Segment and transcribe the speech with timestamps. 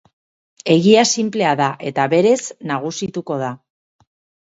[0.75, 2.41] Egia sinplea da, eta berez
[2.73, 3.55] nagusituko da.